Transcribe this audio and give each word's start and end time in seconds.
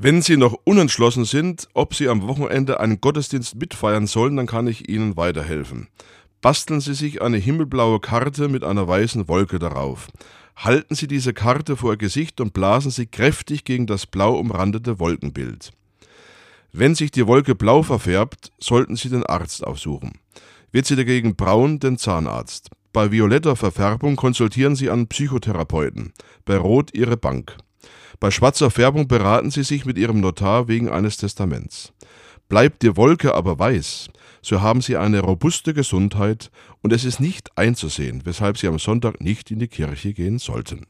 Wenn 0.00 0.22
Sie 0.22 0.36
noch 0.36 0.56
unentschlossen 0.62 1.24
sind, 1.24 1.66
ob 1.74 1.92
Sie 1.92 2.08
am 2.08 2.22
Wochenende 2.28 2.78
einen 2.78 3.00
Gottesdienst 3.00 3.56
mitfeiern 3.56 4.06
sollen, 4.06 4.36
dann 4.36 4.46
kann 4.46 4.68
ich 4.68 4.88
Ihnen 4.88 5.16
weiterhelfen. 5.16 5.88
Basteln 6.40 6.80
Sie 6.80 6.94
sich 6.94 7.20
eine 7.20 7.36
himmelblaue 7.36 7.98
Karte 7.98 8.48
mit 8.48 8.62
einer 8.62 8.86
weißen 8.86 9.26
Wolke 9.26 9.58
darauf. 9.58 10.06
Halten 10.54 10.94
Sie 10.94 11.08
diese 11.08 11.34
Karte 11.34 11.76
vor 11.76 11.94
Ihr 11.94 11.96
Gesicht 11.96 12.40
und 12.40 12.52
blasen 12.52 12.92
Sie 12.92 13.06
kräftig 13.06 13.64
gegen 13.64 13.88
das 13.88 14.06
blau 14.06 14.38
umrandete 14.38 15.00
Wolkenbild. 15.00 15.72
Wenn 16.70 16.94
sich 16.94 17.10
die 17.10 17.26
Wolke 17.26 17.56
blau 17.56 17.82
verfärbt, 17.82 18.52
sollten 18.60 18.94
Sie 18.94 19.08
den 19.08 19.26
Arzt 19.26 19.66
aufsuchen. 19.66 20.12
Wird 20.70 20.86
sie 20.86 20.94
dagegen 20.94 21.34
braun, 21.34 21.80
den 21.80 21.98
Zahnarzt. 21.98 22.70
Bei 22.92 23.10
violetter 23.10 23.56
Verfärbung 23.56 24.14
konsultieren 24.14 24.76
Sie 24.76 24.90
einen 24.90 25.08
Psychotherapeuten. 25.08 26.12
Bei 26.44 26.56
rot 26.56 26.94
Ihre 26.94 27.16
Bank. 27.16 27.56
Bei 28.20 28.30
schwarzer 28.30 28.70
Färbung 28.70 29.06
beraten 29.06 29.50
Sie 29.50 29.62
sich 29.62 29.84
mit 29.84 29.96
Ihrem 29.96 30.20
Notar 30.20 30.66
wegen 30.68 30.88
eines 30.88 31.16
Testaments. 31.16 31.92
Bleibt 32.48 32.82
die 32.82 32.96
Wolke 32.96 33.34
aber 33.34 33.58
weiß, 33.58 34.08
so 34.42 34.60
haben 34.60 34.80
Sie 34.80 34.96
eine 34.96 35.20
robuste 35.20 35.74
Gesundheit 35.74 36.50
und 36.82 36.92
es 36.92 37.04
ist 37.04 37.20
nicht 37.20 37.56
einzusehen, 37.56 38.22
weshalb 38.24 38.58
Sie 38.58 38.66
am 38.66 38.78
Sonntag 38.78 39.20
nicht 39.20 39.50
in 39.50 39.60
die 39.60 39.68
Kirche 39.68 40.12
gehen 40.12 40.38
sollten. 40.38 40.86